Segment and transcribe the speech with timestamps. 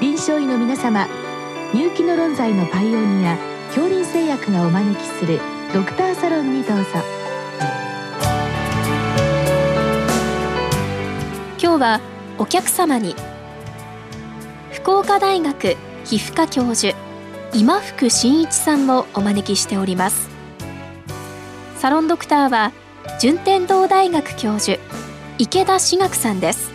[0.00, 1.06] 臨床医の皆様
[1.74, 3.36] 入気の論剤のパイオニア
[3.66, 5.38] 恐林製薬がお招きする
[5.74, 6.84] ドクターサロンにどうぞ。
[11.62, 12.00] 今日は
[12.38, 13.14] お客様に
[14.72, 15.76] 福岡大学
[16.06, 16.96] 皮膚科教授
[17.52, 20.30] 今福真一さんをお招きしております。
[21.76, 22.72] サロンドクターは
[23.20, 24.80] 順天堂大学教授
[25.36, 26.69] 池田志学さんです。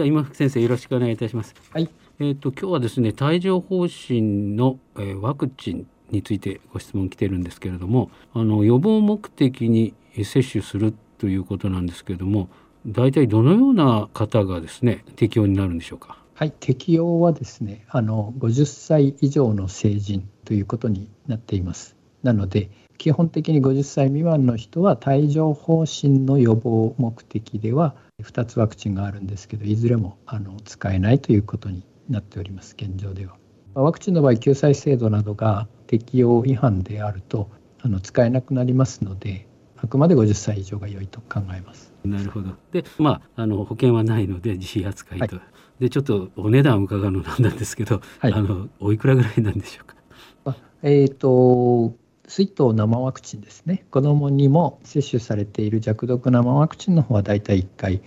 [0.00, 1.54] じゃあ今福先生よろしくお願いいたします。
[1.74, 1.90] はい。
[2.20, 12.48] えっ、と今日はですね帯状疱疹の、えー、ワクチンについてご質問来てるんですけれども、あの予防目的に接種するということなんですけれども、
[12.86, 16.16] 大体どのような方がですね適用になるんでしょうか？
[16.32, 21.94] はい、適用はですね、あの50歳以上の成人ということになっています。
[22.22, 33.36] なので、基本的に50歳未満の人は帯状疱疹の予防目的では2つワクチンがあるんですけどいずれもあの使えないということになっております現状では。
[33.74, 37.48] ワクチンの場合救済制度などが適用違反であると
[37.80, 39.46] あの使えなくなりますので
[39.76, 41.92] あくまで50歳以上が良いと考えます。
[42.04, 42.50] なるほど。
[42.72, 45.42] で、まあ、あの保険はないので自費扱いと、は
[45.80, 49.96] い、でちょっとお値段を伺うのなんですけど、はい、あのおいくらぐらいなんでしょうか？
[50.44, 51.94] あえっ、ー、と
[52.30, 58.02] 水筒生ワクチンですね、子どもにも接種されている弱毒生ワクチンの方はだいたい1回、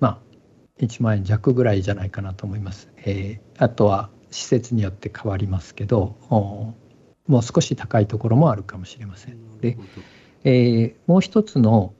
[0.00, 0.20] ま
[0.78, 2.90] あ、1万円弱ぐらいじゃないかなと思います。
[2.98, 9.58] えー、あとは施設によって変わりますけど、もう少し高いところもあるかもしれません。
[9.62, 9.78] で、
[10.44, 11.94] えー、もう一つの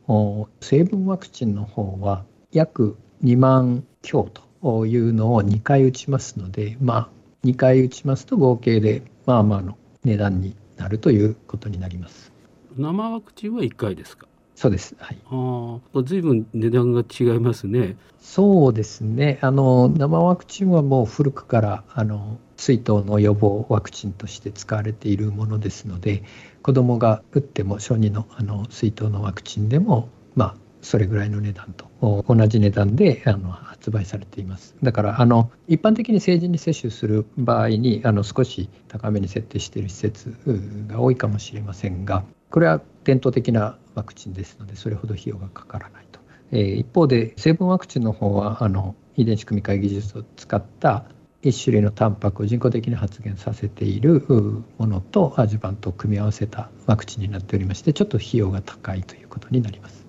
[0.61, 4.29] 成分ワクチンの方は約2万強
[4.61, 7.09] というのを2回打ちますので、まあ、
[7.47, 12.33] 2回打ちますと合計でまあまあの値段になるということになります。
[12.77, 14.27] 生ワクチンは1回ですか？
[14.57, 14.95] そうです。
[14.99, 15.19] はい。
[15.31, 17.97] ああ、ずいぶん値段が違いますね。
[18.21, 19.39] そうですね。
[19.43, 26.23] あの生ワクチンはもう古くからあの水筒の予防ワクチンとして使われているものですので、
[26.63, 31.89] 子どもが打っても小児のあの水筒のワクチンでもまあそれぐらいの値段と
[32.29, 34.77] 同じ値段であの発売されています。
[34.83, 40.37] だからあの一般的に成人に接種する場合にあの少し高めに設定している施設
[40.87, 46.21] が多いかもしれませんが、これは伝統的なワクチンですので、それほど費用がかからないと。
[46.53, 51.07] えー、一方で、成分ワクチンの方はあの遺伝子組み換え技術を使った
[51.43, 54.25] 一種類のタンパクを人工的に発現させている
[54.79, 60.04] ものとアジュバントを組み合わせたワクチンになっておりまして、ちょっと費用が高いということになります。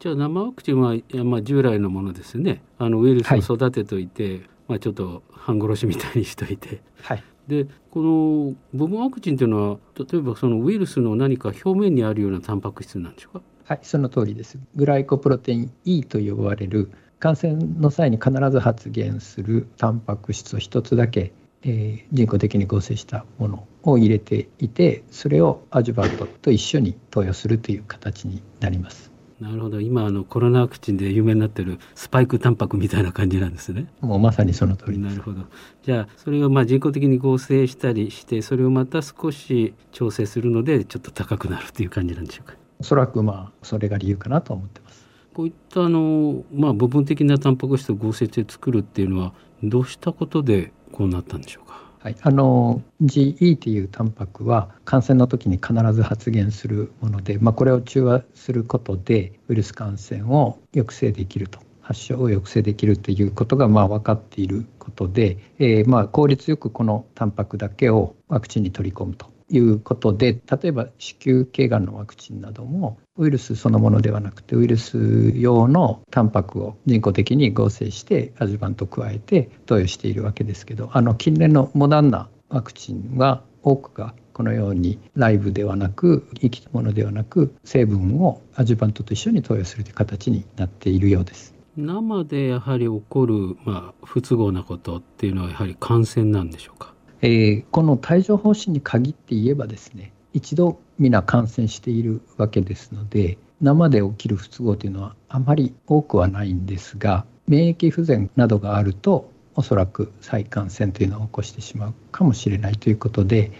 [0.00, 2.62] じゃあ生ワクチンは、まあ、従来のものですね。
[2.78, 13.44] あのウイルスを育てといて、はい、まあ、ちょっと半殺しみたいにしといて、はい、でこのボブワクチンというのは例えばそのウイルスの何か表面にあるようなタンパク質なんでしょうか？
[13.64, 14.58] はいその通りです。
[14.74, 21.32] グライコプロテイン E と呼ばれる感染の際に必ず発現するタンパク質を一つだけ、
[21.62, 29.10] えー、人工的に合成したものを入れていてそれをアジュバントと一緒に投与するという形になります
[29.40, 29.80] なるほど。
[29.80, 33.86] 今あのコロナワクチンで有名になってるスパイクタンパクみたいな感じなんですね。
[34.00, 35.42] もうまさにその通りなるほど。
[35.82, 42.56] じゃあそれをまあ人工的に合成したりしてそれをまた少し調整するのでちょっと高くなるという感じなんでしょうか。
[42.78, 45.06] おそらくまあそれが理由かなと思ってます。
[45.34, 69.35] こういったあの、まあ、部分的なタンパク質を合成して作るっていうのはどうしたことでこうなったんでしょうかはい、あの GE というタンパクは感染の時に必ず発現するもので、まあ、これを中和することでウイルス感染を抑制できると発症を抑制できるということがまあ分かっていることで、えー、まあ効率よくこのタンパクだけをワクチンに取り込むと。
[69.48, 91.54] いうことで例えば子宮頸がんのワクチンなどもウイルスそのものではなくてウイルス用のタンパクを人工的に合成してアジュバントを加えて投与しているわけですけどあの近年のモダンなワクチンは多くがこのようにライブではなく生きたものではなく成分をアジュバントと一緒に投与するという形になっているようです。
[91.76, 96.92] 生でやはり起こる、まあ、不都合なことっていうのはやはり感染なんでしょうか？
[97.22, 113.50] えー、この帯状疱疹に限って言えばですね一度皆感染しているわけですので生で起きる不都合というのはあまり多くはないんですが免疫不全などがあるとおそらく再感染というのを起こしてしまうかもしれないということで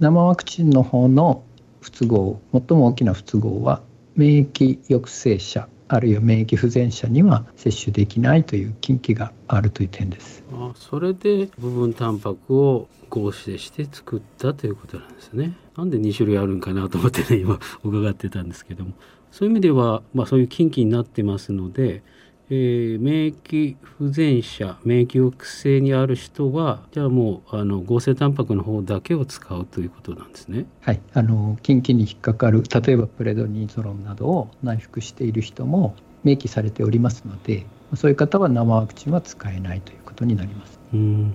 [0.00, 1.44] 生ワクチンの方の
[1.80, 3.82] 不都合最も大きな不都合は
[4.16, 10.42] 免疫抑制者あるいは免疫不全者には接種できないという禁忌があるという点です。
[10.50, 15.52] あそれで部分タンパクを合成して作ったということなんですね。
[15.76, 18.92] なんで2種類あるんかなと思ってね今 伺ってたんですけども
[19.30, 22.02] そういう意味では、まあ、そういう禁忌になってますので
[22.54, 30.66] えー、免疫不全者免疫抑制にある人はじゃあもうあの合成タンパクの方だけを使うということなんですね。
[30.82, 37.64] はい、あの近畿に引っかかる例えばプレドニゾロンなどを内服している人も明記されておりますので
[37.94, 40.78] そういう方は生ワクチンは使えないということになります。
[40.92, 41.34] うん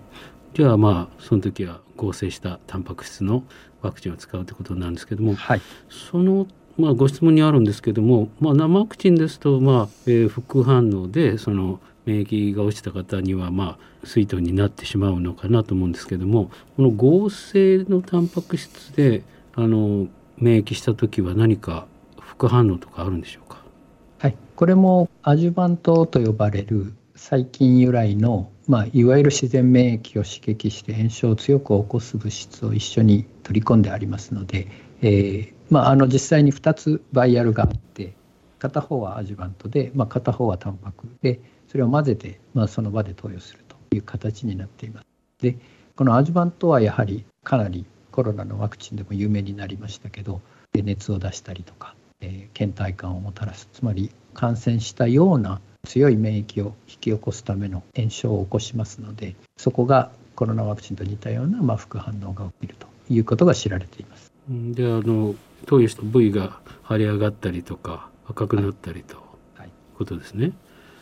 [0.54, 3.44] じゃあまあその時は合成したタンパク質の
[3.82, 6.46] ワクチンを使うということなんですけども、はい、その
[6.78, 19.24] まあ、ご質問にあるんですけども、まあ、生ワクチンですと、まあえー、副反応でその免疫が落ちた方には、まあ、水筒になってしまうのかなと思うんですけどもこの合成のタンパク質で
[19.56, 20.08] あの
[20.38, 21.88] 免疫した時は何か
[22.20, 23.64] 副反応とかあるんでしょうか？
[24.20, 34.68] はい、これもアジュバントと呼ばれる細菌由来の、まあ、いわゆる自然免疫を刺激して炎症を強く起こす物質を一緒に取り込んでありますので、
[35.02, 38.14] えー、まあ、あの実際に2つバイアルがあって
[38.60, 45.06] 片方はアジュバントで、まあ、片方はタンパクでそれを混ぜて、まあ、その場で投与するという形になっています。
[45.42, 45.58] で
[45.96, 50.42] このアジュバントはやはりかなりコロナのワクチンでも有名になりましたけど
[50.74, 64.27] 熱を出したりとか、えー、倦怠感をもたらすつまり感染したような強い免疫を引き起こすための炎症を起こしますのでそこがコロナワクチンと似たような、まあ、副反応が起きるということが知られています。
[64.50, 65.36] であの
[65.66, 69.18] 投与した部位が腫れ上がったりとか赤くなったりと、
[69.56, 70.54] はい、ことですね。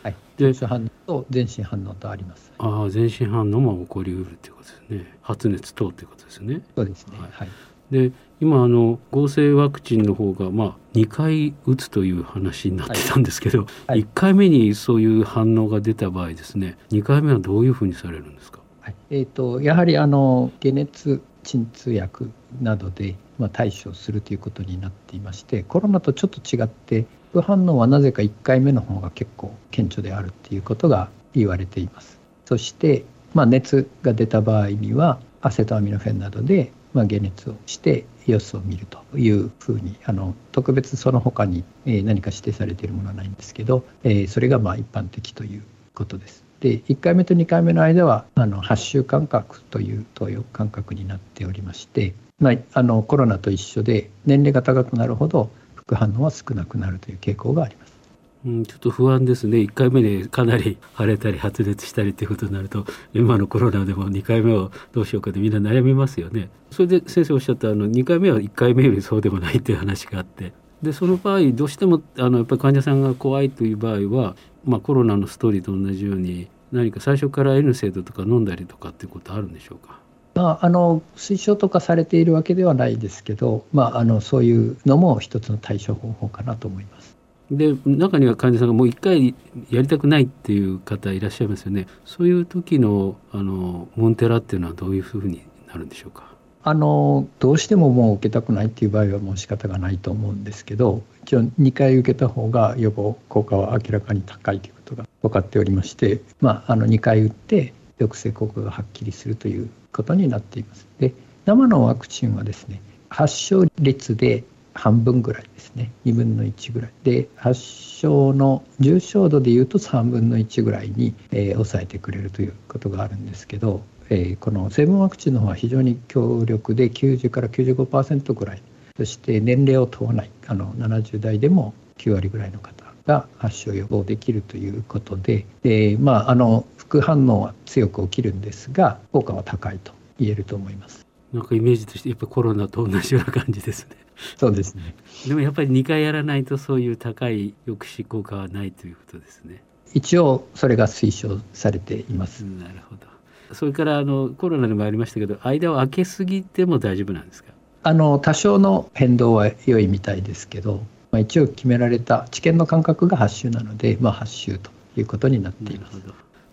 [0.02, 2.52] はい、で反応と全身反応とあります。
[2.58, 5.18] ああ全身反応も起こりうるということですね。
[5.22, 6.62] 発熱等ということですね。
[6.74, 7.18] そうですね。
[7.18, 7.48] はい。
[7.90, 33.04] で今あの合成ワクチンの方がまあ2回打つという話になってたんですけど、はいはい、1回目にそういう反応が出た場合ですね2回目はどういうふうにされるんですか、はいえーと、やはりあの解熱鎮痛薬などでまあ、対処するということになっていましてコロナとちょっと違って副反応はなぜか1回目の方が結構顕著であるっていうことが言われていますそして、
[33.34, 45.62] まあ、熱が出た場合にはアセトアミノフェンなどで、まあ、解熱をして様子を見るというふうにあの特別その他に、え何か指定されているものはないんですけど、えそれがまあ一般的という
[45.94, 46.44] ことです。
[46.60, 57.96] で1回目と2回目の間はあの8週間隔という投与間隔になっておりましてまあ、あのコロナと一緒で年齢が高くなるほど副反応は少なくなるという傾向があります。
[58.44, 66.50] うん、ちょっと不安ですね1回目でかなり腫れたり発熱したりということになると今のコロナでも2回目をどうしようかでみんな悩みますよね。
[66.70, 70.52] それで先生おっしゃったあの2回目は1回目よりそうでもないっていう話があって
[70.82, 80.05] でその場合どうしてもあのやっぱり患者さんが怖いという場合は、まあ、コロナのストーリーと同じように何か最初から N 制度とか飲んだりとかっていうことあるんでしょうか？
[80.36, 87.16] まあ、あの推奨とかされているわけではないですけど、まあ、あのそういうのも一つの対処方法かなと思います。
[87.50, 89.34] で中には患者さんがもう一回
[89.70, 91.86] やりたくないっていう方いらっしゃいますよね。
[92.04, 96.24] そういう時のあのモンテラっていうのはどういうふうになるんでしょうか？
[96.64, 110.86] あのどうしてももう受けたくないっていう場合はもう仕方がないと思うんですけど一応2回受けた方が予防効果は明らかに高いということが分かっておりまして、まあ、あの2回打って抑制効果がはっきりするということになっています。
[110.98, 115.90] で生のワクチンはですね発症率で半分ぐらいですね。
[116.04, 116.90] 2分の1ぐらい。
[117.02, 128.62] で発症の重症度でいうと3分の1ぐらいに、えー、抑えてくれるということがあるんですけど、えー、この成分ワクチンの方は非常に強力で90から95%ぐらい。
[128.96, 130.30] そして年齢を問わない。
[130.46, 132.75] あの70代でも9割ぐらいの方
[133.06, 141.06] が発症予防できるということで、でまあ、あの副反応は強く起きるんですが効果は高いと言えると思います。
[141.32, 143.96] なんかイメージとしてやっぱコロナと同じような感じですね。
[144.38, 144.94] そうですね。
[145.26, 149.62] でもやっぱり2回やらないとそういう高い抑止効果はないということですね。
[149.92, 152.44] 一応それが推奨されています。
[152.44, 153.54] なるほど。
[153.54, 157.52] それからあのコロナでもありましたけど間を空けすぎても大丈夫なんですか？
[157.82, 160.82] あの多少の変動は良いみたいですけど、
[161.16, 165.98] まあ、一応決められた治験の間隔が8週なので、まあ、8週ということになっています。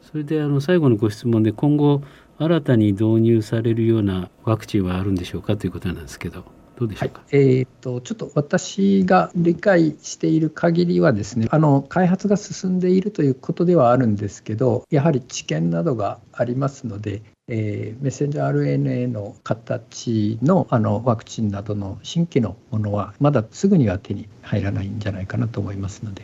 [0.09, 2.01] それであの最後のご質問で今後
[2.37, 6.45] 新たに導入されるようなワクチンはあるんでしょうかということなんですけど。
[6.75, 26.23] どうでしょうか、はい、えーと、ちょっと私が理解している限りはですねあの開発が進んでいるということではあるんですけどやはり知見などがありますので、えー、メッセンジャー RNA の形のあのワクチンなどの新規のものはまだすぐには手に入らないんじゃないかなと思いますので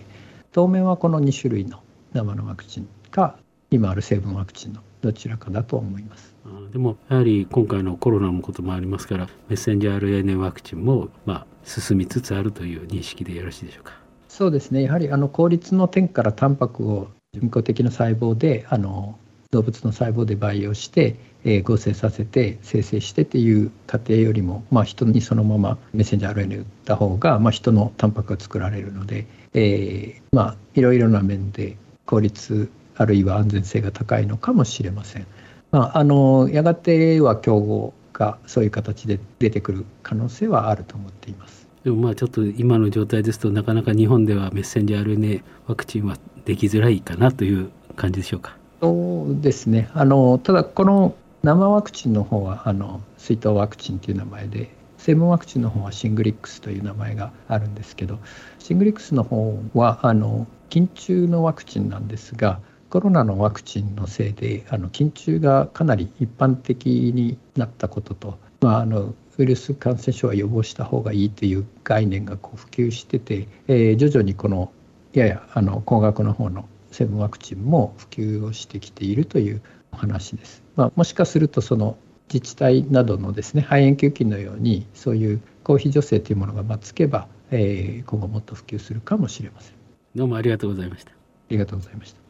[0.53, 1.81] 当面はこの2種類の
[2.13, 3.37] 生のワクチンか
[3.69, 6.33] 今ある成分ワクチンのどちらかだと思います。
[6.71, 13.93] でもやはり今回のコロナのこともありますからメッセンジャー RNA ワクチンもまあ進みつつあるという認識でよろしいでしょうか？
[14.29, 19.19] そうですねやはりあの効率の点からタンパクを人工的な細胞であの
[19.51, 35.25] 動物の細胞で培養して、えー、合成させて生成してっていう過程よりも、まあ、人にそのままメッセンジャー RNA 打った方が、まあ、人のタンパクが作られるので、えー、まあいろいろな面で効率あるいは安全性が高いのかもしれません。
[35.71, 41.67] まあ、あのやがては競合がそういう形で出てくる可能性はあると思っています。
[41.83, 48.58] でもまあちょっと今の状態ですとなかなか日本ではメッセンジャー RNA ワクチンはできづらいかなという感じでしょうか。
[48.81, 49.89] そうですね。
[49.93, 58.19] あのただこの生ワクチンの方はあの水筒ワクチンという名前で成分ワクチンの方はシングリックスという名前があるんですけど
[58.59, 62.59] シングリックスの方はあの筋注のワクチンなんですが
[62.89, 74.71] コロナのワクチンのせいであの筋注がかなり一般的になったことと、まあ、あのウイルス感染症は予防した方がいいという概念がこう普及してて、えー、徐々にこの
[75.13, 80.63] ややあの高額の方の成分ワクチンも普及をしてきているというお話です。
[80.75, 81.97] まあ、もしかするとその
[82.31, 89.73] 自治体などのですね肺炎球菌のようにそういう公費助成というものがつけば、えー、今後もっと普及するかもしれません。
[90.15, 91.11] どうもありがとうございました。
[91.11, 91.13] あ
[91.49, 92.28] りがとうございました。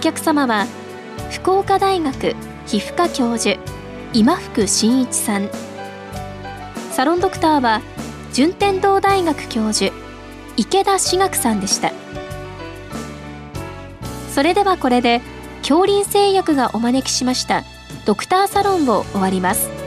[0.00, 0.66] 客様は
[1.30, 2.34] 福岡大学
[2.66, 3.60] 皮膚科教授
[4.12, 5.48] 今福真一さん。
[6.90, 7.82] サロンドクターは
[8.32, 9.92] 順天堂大学教授
[10.56, 11.92] 池田志学さんでした。
[14.32, 15.20] それではこれで
[15.58, 17.64] 恐林製薬がお招きしました
[18.06, 19.79] ドクターサロンを終わります。